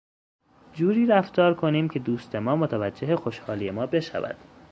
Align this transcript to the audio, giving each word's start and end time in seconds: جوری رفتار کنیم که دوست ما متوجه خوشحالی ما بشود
جوری 0.73 1.05
رفتار 1.07 1.53
کنیم 1.53 1.87
که 1.89 1.99
دوست 1.99 2.35
ما 2.35 2.55
متوجه 2.55 3.15
خوشحالی 3.15 3.71
ما 3.71 3.85
بشود 3.85 4.35